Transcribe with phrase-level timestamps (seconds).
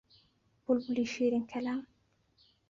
[0.65, 1.79] بولبولی شیرین کەلام